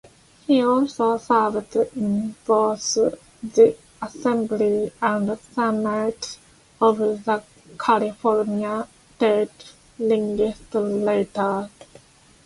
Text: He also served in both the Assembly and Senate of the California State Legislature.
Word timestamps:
He 0.47 0.63
also 0.63 1.19
served 1.19 1.75
in 1.95 2.33
both 2.47 2.95
the 3.43 3.75
Assembly 4.01 4.91
and 4.99 5.37
Senate 5.39 6.39
of 6.81 6.97
the 6.97 7.43
California 7.77 8.87
State 9.17 9.73
Legislature. 9.99 11.69